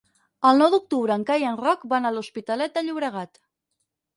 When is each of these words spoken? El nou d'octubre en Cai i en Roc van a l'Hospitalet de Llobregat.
El 0.51 0.55
nou 0.61 0.69
d'octubre 0.75 1.17
en 1.17 1.25
Cai 1.27 1.45
i 1.45 1.47
en 1.49 1.59
Roc 1.61 1.85
van 1.93 2.09
a 2.09 2.13
l'Hospitalet 2.17 2.75
de 2.79 2.85
Llobregat. 2.89 3.43